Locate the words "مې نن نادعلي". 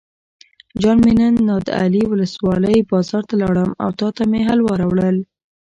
1.03-2.03